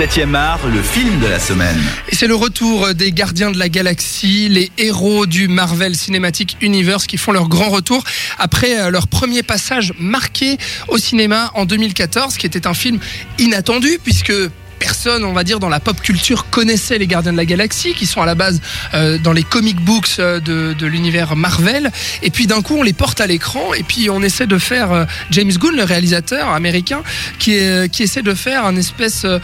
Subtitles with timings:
[0.00, 1.78] 7e art, le film de la semaine.
[2.08, 7.06] Et c'est le retour des Gardiens de la Galaxie, les héros du Marvel Cinematic Universe
[7.06, 8.02] qui font leur grand retour
[8.38, 10.56] après euh, leur premier passage marqué
[10.88, 12.98] au cinéma en 2014, qui était un film
[13.38, 14.32] inattendu puisque
[14.80, 18.06] personne, on va dire, dans la pop culture connaissait les Gardiens de la Galaxie, qui
[18.06, 18.60] sont à la base
[18.94, 21.92] euh, dans les comic books euh, de, de l'univers Marvel.
[22.22, 24.90] Et puis d'un coup, on les porte à l'écran et puis on essaie de faire
[24.90, 27.02] euh, James Gunn, le réalisateur américain,
[27.38, 29.38] qui, est, qui essaie de faire un espèce euh,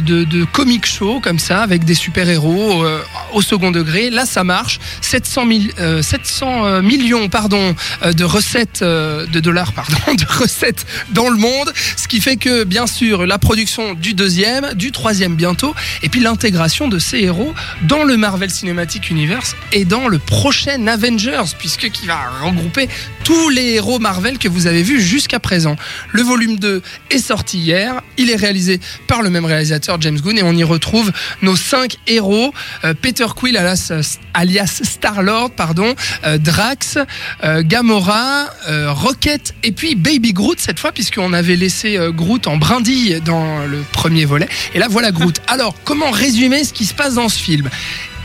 [0.00, 3.02] de, de comic show comme ça, avec des super-héros euh,
[3.34, 4.08] au second degré.
[4.10, 4.80] Là, ça marche.
[5.02, 10.24] 700, mille- euh, 700 euh, millions pardon, euh, de recettes, euh, de dollars, pardon, de
[10.42, 11.72] recettes dans le monde.
[11.96, 16.20] Ce qui fait que, bien sûr, la production du deuxième, du troisième bientôt, et puis
[16.20, 21.90] l'intégration de ces héros dans le Marvel Cinematic Universe et dans le prochain Avengers, puisque
[21.90, 22.88] qui va regrouper
[23.24, 25.76] tous les héros Marvel que vous avez vus jusqu'à présent.
[26.12, 28.00] Le volume 2 est sorti hier.
[28.16, 31.96] Il est réalisé par le même réalisateur, James Gunn, et on y retrouve nos cinq
[32.06, 32.54] héros
[32.84, 36.98] euh, Peter Quill, alias, alias Star-Lord, pardon, euh, Drax,
[37.44, 42.46] euh, Gamora, euh, Rocket, et puis Baby Groot cette fois, puisqu'on avait laissé euh, Groot
[42.46, 44.48] en brindille dans le premier volet.
[44.74, 45.40] Et là, voilà Groot.
[45.46, 47.68] Alors, comment résumer ce qui se passe dans ce film?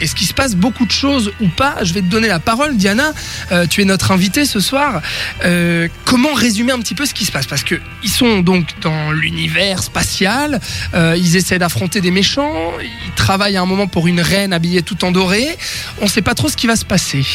[0.01, 1.77] Est-ce qu'il se passe beaucoup de choses ou pas?
[1.83, 3.13] Je vais te donner la parole, Diana.
[3.51, 5.01] Euh, tu es notre invitée ce soir.
[5.45, 7.45] Euh, comment résumer un petit peu ce qui se passe?
[7.47, 10.59] Parce que ils sont donc dans l'univers spatial.
[10.93, 12.73] euh, ils essaient d'affronter des méchants.
[12.81, 15.57] Ils travaillent à un moment pour une reine habillée tout en doré.
[16.01, 17.25] On ne sait pas trop ce qui va se passer.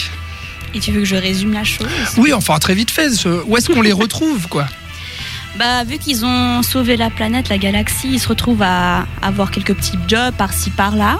[0.75, 1.87] Et tu veux que je résume la chose?
[2.19, 3.09] Oui, enfin très vite fait.
[3.47, 4.67] Où est-ce qu'on les retrouve, quoi?
[5.57, 9.75] Bah, vu qu'ils ont sauvé la planète, la galaxie, ils se retrouvent à avoir quelques
[9.75, 11.19] petits jobs par-ci par-là.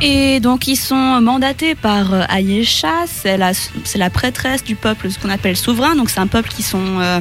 [0.00, 3.52] Et donc ils sont mandatés par euh, Ayesha, c'est la,
[3.96, 5.96] la prêtresse du peuple, ce qu'on appelle souverain.
[5.96, 7.20] Donc c'est un peuple qui sont euh,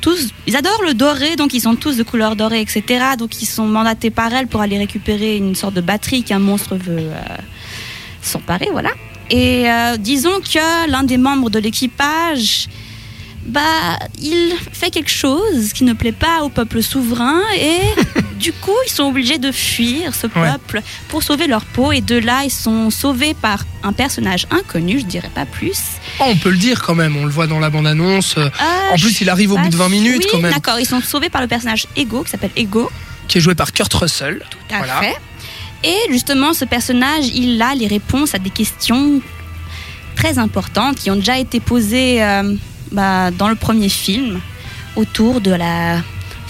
[0.00, 2.84] tous, ils adorent le doré, donc ils sont tous de couleur dorée, etc.
[3.18, 6.76] Donc ils sont mandatés par elle pour aller récupérer une sorte de batterie qu'un monstre
[6.76, 7.36] veut euh,
[8.22, 8.90] s'emparer, voilà.
[9.30, 9.64] Et
[10.00, 12.68] disons que l'un des membres de l'équipage
[13.46, 17.78] bah, il fait quelque chose qui ne plaît pas au peuple souverain et
[18.40, 20.50] du coup, ils sont obligés de fuir ce Ouais.
[20.50, 24.98] peuple pour sauver leur peau et de là, ils sont sauvés par un personnage inconnu,
[25.00, 25.78] je dirais pas plus.
[26.20, 27.16] Oh, On peut le dire quand même.
[27.16, 28.36] On le voit dans la bande-annonce.
[28.38, 30.42] euh, Euh, En plus, il arrive au bout de 20 sais minutes, pas- quand oui,
[30.44, 30.52] même.
[30.52, 32.90] D'accord, ils sont sauvés par le personnage Ego qui s'appelle Ego.
[33.28, 34.42] qui est joué par Kurt Russell.
[34.50, 35.00] Tout à Voilà.
[35.00, 35.16] fait.
[35.84, 39.20] Et justement, ce personnage, il a les réponses à des questions
[40.16, 42.54] très importantes qui ont déjà été posées euh,
[42.92, 44.40] bah, dans le premier film
[44.96, 45.98] autour de la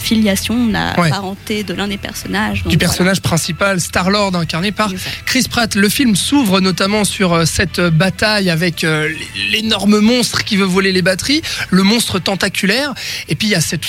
[0.04, 1.08] filiation, la ouais.
[1.08, 2.62] parenté de l'un des personnages.
[2.64, 4.90] Du personnage principal, Star-Lord, incarné par.
[5.24, 5.74] Chris Pratt.
[5.74, 9.08] Le film s'ouvre notamment sur euh, cette euh, bataille avec euh,
[9.50, 12.92] l'énorme monstre qui veut voler les batteries, le monstre tentaculaire.
[13.28, 13.84] Et puis il y a cette,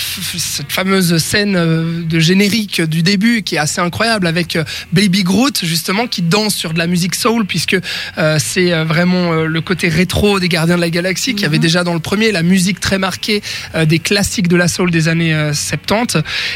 [0.69, 4.57] fameuse scène de générique du début qui est assez incroyable avec
[4.93, 7.77] Baby Groot, justement, qui danse sur de la musique soul, puisque
[8.37, 11.63] c'est vraiment le côté rétro des Gardiens de la Galaxie, qui avait mhm.
[11.63, 13.41] déjà dans le premier la musique très marquée
[13.85, 16.04] des classiques de la soul des années 70.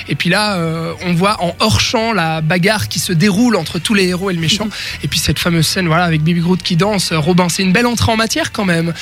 [0.07, 3.79] Et puis là, euh, on voit en hors champ la bagarre qui se déroule entre
[3.79, 4.65] tous les héros et le méchant.
[4.65, 4.71] Mhm.
[5.03, 7.11] Et puis cette fameuse scène, voilà, avec Baby Groot qui danse.
[7.11, 8.93] Euh, Robin, c'est une belle entrée en matière quand même.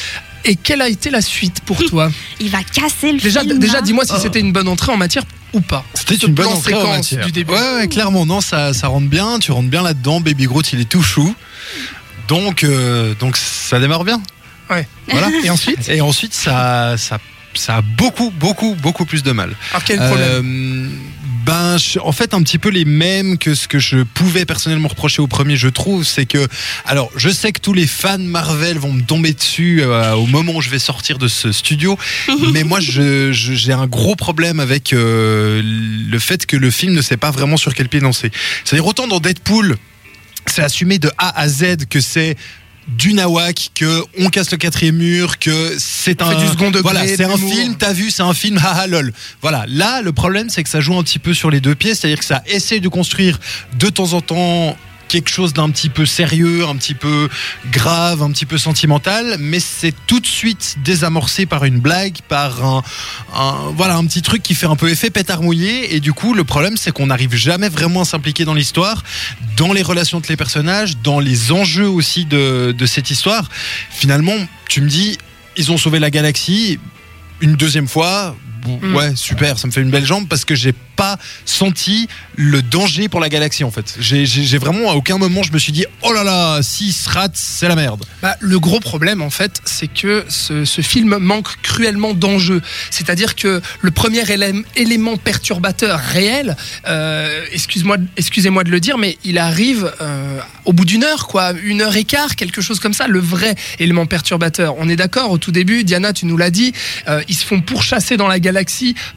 [0.45, 1.87] Et quelle a été la suite pour hum.
[1.87, 2.11] toi?
[2.39, 3.81] Il va casser le déjà, film, Déjà, hein.
[3.81, 4.19] dis-moi si oh.
[4.21, 5.83] c'était une bonne entrée en matière ou pas.
[5.93, 7.25] C'était une bonne entrée en matière.
[7.25, 7.51] Du début.
[7.51, 9.39] Ouais, clairement, non, ça, ça rentre bien.
[9.39, 10.21] Tu rentres bien là-dedans.
[10.21, 11.33] Baby Groot, il est tout chou.
[12.27, 14.21] Donc, euh, donc ça démarre bien.
[14.69, 14.87] Ouais.
[15.09, 15.29] Voilà.
[15.43, 15.89] Et ensuite?
[15.89, 17.19] Et ensuite, ça, ça
[17.57, 19.55] ça a beaucoup, beaucoup, beaucoup plus de mal.
[19.71, 20.89] Alors quel problème Euh,
[21.45, 24.89] ben, je- en fait, un petit peu les mêmes que ce que je pouvais personnellement
[24.89, 26.45] reprocher au premier, je trouve, c'est que,
[26.85, 30.55] alors, je sais que tous les fans Marvel vont me tomber dessus euh, au moment
[30.55, 31.97] où je vais sortir de ce studio,
[32.51, 36.93] mais moi, je- je- j'ai un gros problème avec euh, le fait que le film
[36.93, 38.29] ne sait pas vraiment sur quel pied danser.
[38.65, 39.77] C'est-à-dire autant dans Deadpool,
[40.47, 42.35] c'est assumé de A à Z que c'est
[42.87, 47.07] du nawak, que on casse le quatrième mur, que c'est un du second degré, voilà,
[47.07, 49.13] c'est un film, t'as vu, c'est un film, haha lol.
[49.41, 51.95] Voilà, là le problème c'est que ça joue un petit peu sur les deux pieds,
[51.95, 53.39] c'est-à-dire que ça essaie de construire
[53.77, 54.77] de temps en temps
[55.07, 57.29] quelque chose d'un petit peu sérieux, un petit peu
[57.71, 62.83] grave, un petit peu sentimental, mais c'est tout de suite désamorcé par une blague, par
[63.33, 66.77] un, petit truc qui fait un peu effet pétard mouillé, et du coup le problème
[66.77, 69.03] c'est qu'on n'arrive jamais vraiment à s'impliquer dans l'histoire,
[69.55, 73.49] dans les relations entre les personnages, dans les enjeux aussi de cette histoire.
[73.89, 74.37] Finalement,
[74.69, 75.17] tu me dis,
[75.55, 76.79] ils ont sauvé la galaxie
[77.41, 78.35] une deuxième fois.
[78.67, 78.95] Mm.
[78.95, 83.07] ouais, super, ça me fait une belle jambe parce que j'ai pas senti le danger
[83.07, 83.95] pour la galaxie en fait.
[83.99, 84.25] J'ai-
[84.57, 87.67] vraiment à aucun moment je me suis dit oh là là, s'il se rate, c'est
[87.67, 88.03] la merde.
[88.21, 92.61] Bah, le gros problème, en fait, c'est que ce, ce film manque cruellement d'enjeux.
[92.89, 96.55] C'est-à-dire que le premier élém- élément perturbateur réel,
[96.87, 101.53] euh, excuse-moi, excusez-moi de le dire, mais il arrive euh, au bout d'une heure, quoi,
[101.63, 103.07] une heure et quart, quelque chose comme ça.
[103.07, 104.75] Le vrai élément perturbateur.
[104.79, 105.29] On est d'accord.
[105.31, 106.73] Au tout début, Diana, tu nous l'as dit,
[107.07, 108.56] euh, ils se font pourchasser dans la galaxie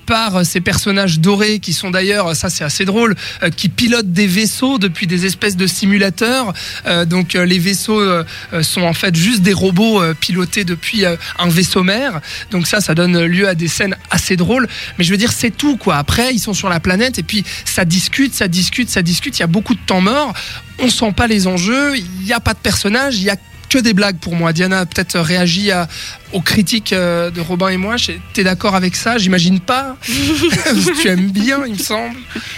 [0.07, 4.13] par euh, ces personnages dorés qui sont d'ailleurs, ça c'est assez drôle, euh, qui pilotent
[4.13, 6.53] des vaisseaux depuis des espèces de simulateurs.
[6.87, 10.65] Euh, donc euh, les vaisseaux euh, euh, sont en fait juste des robots euh, pilotés
[10.65, 12.21] depuis euh, un vaisseau mère.
[12.51, 14.69] Donc ça, ça donne lieu à des scènes assez drôles.
[14.99, 15.97] Mais je veux dire, c'est tout quoi.
[15.97, 19.39] Après, ils sont sur la planète et puis ça discute, ça discute, ça discute.
[19.39, 20.33] Il y a beaucoup de temps mort.
[20.79, 21.97] On sent pas les enjeux.
[21.97, 23.17] Il n'y a pas de personnages.
[23.19, 23.37] Il y a
[23.71, 24.53] que des blagues pour moi.
[24.53, 25.89] Diana a peut-être réagi à,
[26.33, 27.97] aux critiques euh, de Robin et moi.
[28.35, 29.17] T'es d'accord avec ça?
[29.17, 29.97] J'imagine pas.
[31.01, 32.17] tu aimes bien, il me semble.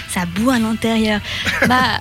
[0.08, 1.20] Ça boue à l'intérieur.
[1.68, 2.00] bah,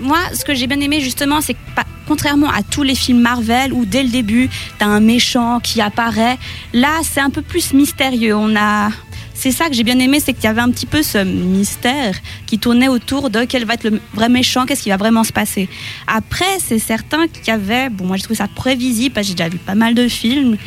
[0.00, 3.20] moi, ce que j'ai bien aimé justement, c'est que pas- contrairement à tous les films
[3.20, 4.48] Marvel où dès le début,
[4.78, 6.38] t'as un méchant qui apparaît,
[6.72, 8.34] là, c'est un peu plus mystérieux.
[8.34, 8.88] On a.
[9.42, 12.14] C'est ça que j'ai bien aimé, c'est qu'il y avait un petit peu ce mystère
[12.46, 15.32] qui tournait autour de quel va être le vrai méchant, qu'est-ce qui va vraiment se
[15.32, 15.68] passer.
[16.06, 19.34] Après, c'est certain qu'il y avait, bon, moi je trouve ça prévisible parce que j'ai
[19.34, 20.58] déjà vu pas mal de films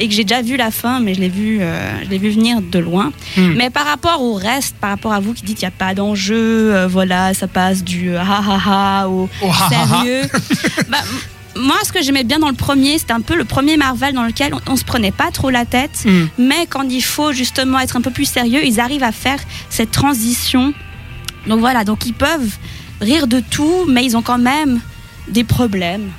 [0.00, 2.30] et que j'ai déjà vu la fin, mais je l'ai vu, euh, je l'ai vu
[2.30, 3.12] venir de loin.
[3.36, 3.54] Hmm.
[3.54, 5.94] Mais par rapport au reste, par rapport à vous qui dites qu'il n'y a pas
[5.94, 9.70] d'enjeu, euh, voilà, ça passe du euh, ha ha ha au Oh, ha, ha, ha.
[9.70, 10.22] sérieux.
[10.88, 10.98] Bah,
[11.56, 14.24] moi, ce que j'aimais bien dans le premier, c'était un peu le premier Marvel dans
[14.24, 16.26] lequel on, on se prenait pas trop la tête, Hmm.
[16.38, 19.38] mais quand il faut justement être un peu plus sérieux, ils arrivent à faire
[19.70, 20.74] cette transition.
[21.46, 22.56] Donc voilà, donc ils peuvent
[23.00, 24.80] rire de tout, mais ils ont quand même
[25.28, 26.10] des problèmes.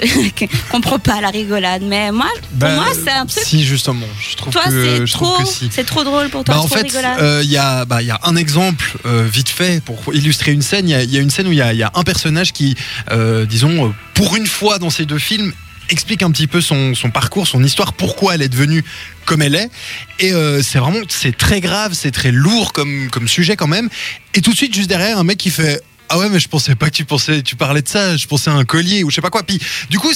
[0.70, 3.44] comprend pas la rigolade, mais moi, pour Bah, moi, c'est un truc.
[3.44, 5.68] Si justement, je trouve Toi, que c'est trouve trop, que si.
[5.70, 7.20] c'est trop drôle pour toi, Bah, en fait, rigolade.
[7.20, 10.52] euh, il y, a, bah, il y a un exemple euh, vite fait pour illustrer
[10.52, 10.88] une scène.
[10.88, 11.90] Il y a- il y, a une scène où il y a, il y a
[11.94, 12.74] un personnage qui,
[13.10, 15.52] euh, disons, pour une fois dans ces deux films,
[15.90, 18.82] explique un petit peu son, son parcours, son histoire, pourquoi elle est devenue
[19.26, 19.68] comme elle est.
[20.18, 23.90] Et euh, c'est vraiment, c'est très grave, c'est très lourd comme, comme sujet quand même.
[24.32, 25.80] Et tout de suite, juste derrière, un mec qui fait.
[26.14, 28.48] Ah ouais mais je pensais pas que tu pensais tu parlais de ça je pensais
[28.48, 29.58] à un collier ou je sais pas quoi puis
[29.90, 30.12] du coup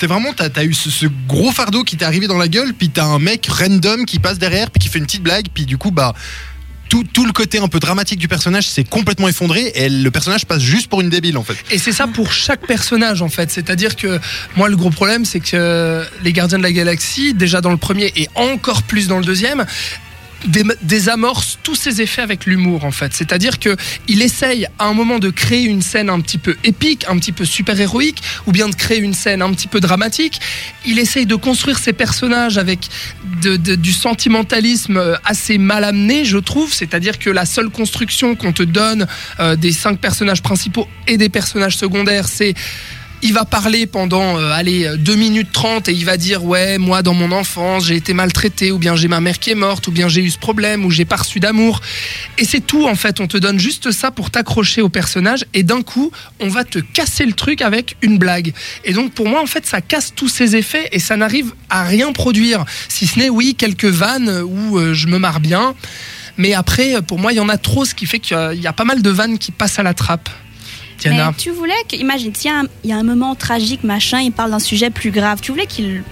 [0.00, 3.06] vraiment t'as as eu ce, gros fardeau qui t'est arrivé dans la gueule puis t'as
[3.06, 5.90] un mec random qui passe derrière puis qui fait une petite blague puis du coup
[5.90, 6.14] bah
[6.88, 10.46] tout, tout le côté un peu dramatique du personnage s'est complètement effondré et le personnage
[10.46, 11.56] passe juste pour une débile en fait.
[11.72, 13.50] Et c'est ça pour chaque personnage en fait.
[13.50, 14.20] C'est-à-dire que
[14.56, 18.12] moi le gros problème c'est que les Gardiens de la Galaxie, déjà dans le premier
[18.14, 19.64] et encore plus dans le deuxième,
[20.82, 23.12] désamorce tous ses effets avec l'humour en fait.
[23.14, 23.76] C'est-à-dire que
[24.08, 27.32] il essaye à un moment de créer une scène un petit peu épique, un petit
[27.32, 30.40] peu super héroïque, ou bien de créer une scène un petit peu dramatique.
[30.84, 32.88] Il essaye de construire ses personnages avec
[33.42, 36.72] du sentimentalisme euh, assez mal amené, je trouve.
[36.72, 39.06] C'est-à-dire que la seule construction qu'on te donne
[39.40, 42.54] euh, des cinq personnages principaux et des personnages secondaires, c'est
[43.22, 47.02] il va parler pendant euh, allez 2 minutes 30 et il va dire ouais moi
[47.02, 49.92] dans mon enfance j'ai été maltraité ou bien j'ai ma mère qui est morte ou
[49.92, 51.80] bien j'ai eu ce problème ou j'ai pas reçu d'amour.
[52.38, 53.20] Et c'est tout en fait.
[53.20, 56.10] On te donne juste ça pour t'accrocher au personnage et d'un coup
[56.40, 58.52] on va te casser le truc avec une blague.
[58.84, 61.84] Et donc pour moi en fait ça casse tous ces effets et ça n'arrive à
[61.84, 62.64] rien produire.
[62.88, 65.74] Si ce n'est oui quelques vannes où euh, je me marre bien.
[66.38, 68.72] Mais après pour moi il y en a trop ce qui fait qu'il y a
[68.72, 70.28] pas mal de vannes qui passent à la trappe
[71.10, 74.50] Mais tu voulais que, imagine, tiens, il y a un moment tragique, machin, il parle
[74.50, 75.40] d'un sujet plus grave.
[75.40, 76.02] Tu voulais qu'il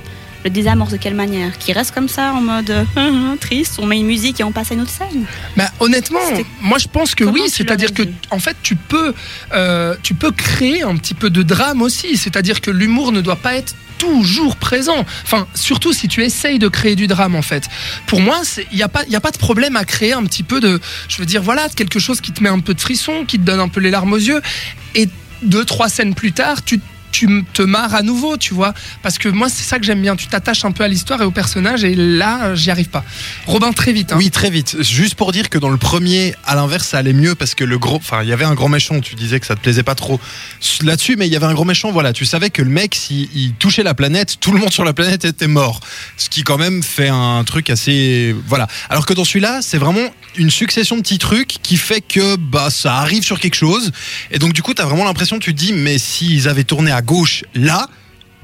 [0.44, 3.98] le désamorce de quelle manière Qu'il reste comme ça en mode euh, triste, on met
[3.98, 5.24] une musique et on passe à une autre scène
[5.56, 6.20] Bah, honnêtement,
[6.60, 9.14] moi je pense que Comment oui, c'est-à-dire que en fait tu peux,
[9.52, 13.36] euh, tu peux créer un petit peu de drame aussi, c'est-à-dire que l'humour ne doit
[13.36, 15.04] pas être toujours présent.
[15.24, 17.68] Enfin, surtout si tu essayes de créer du drame en fait.
[18.06, 18.40] Pour moi,
[18.72, 20.80] il n'y a pas, il a pas de problème à créer un petit peu de,
[21.08, 23.44] je veux dire voilà, quelque chose qui te met un peu de frisson, qui te
[23.44, 24.40] donne un peu les larmes aux yeux,
[24.94, 25.08] et
[25.42, 26.80] deux trois scènes plus tard, tu
[27.12, 28.74] tu te marres à nouveau, tu vois.
[29.02, 30.16] Parce que moi, c'est ça que j'aime bien.
[30.16, 33.04] Tu t'attaches un peu à l'histoire et au personnage, et là, j'y arrive pas.
[33.46, 34.12] Robin, très vite.
[34.12, 34.16] hein.
[34.18, 34.76] Oui, très vite.
[34.80, 37.78] Juste pour dire que dans le premier, à l'inverse, ça allait mieux parce que le
[37.78, 39.00] gros, enfin, il y avait un grand méchant.
[39.00, 40.20] Tu disais que ça te plaisait pas trop
[40.82, 41.90] là-dessus, mais il y avait un grand méchant.
[41.92, 44.84] Voilà, tu savais que le mec, s'il il touchait la planète, tout le monde sur
[44.84, 45.80] la planète était mort.
[46.16, 48.66] Ce qui quand même fait un truc assez, voilà.
[48.88, 50.00] Alors que dans celui-là, c'est vraiment
[50.36, 53.90] une succession de petits trucs qui fait que bah ça arrive sur quelque chose.
[54.30, 56.99] Et donc du coup, t'as vraiment l'impression, tu te dis, mais s'ils avaient tourné à
[57.02, 57.88] gauche là,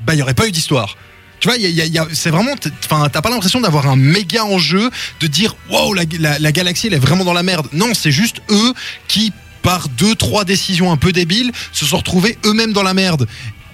[0.06, 0.96] bah il y aurait pas eu d'histoire.
[1.40, 2.52] Tu vois, y a- il y a- il y a- c'est vraiment,
[2.84, 6.86] enfin, t'as pas l'impression d'avoir un méga enjeu, de dire, wow, la, la- la galaxie,
[6.86, 7.66] elle est vraiment dans la merde.
[7.72, 8.72] Non, c'est juste eux
[9.06, 9.32] qui,
[9.62, 13.26] par deux, trois décisions un peu débiles, se sont retrouvés eux-mêmes dans la merde.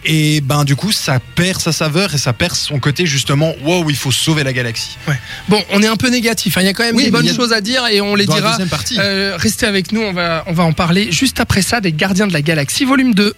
[0.04, 3.54] Et ben du coup, ça perd sa saveur et ça perd son côté justement.
[3.62, 4.96] Wow, il faut sauver la galaxie.
[5.48, 6.56] Bon, on est un peu négatif.
[6.58, 6.62] hein.
[6.62, 8.26] Il y a quand même Oui, des bonnes a- choses à dire et on les
[8.26, 8.58] Dans dira.
[8.68, 8.96] partie.
[8.98, 12.26] Euh, restez avec nous, on va, on va en parler juste après ça des Gardiens
[12.26, 13.30] de la Galaxie, volume 2.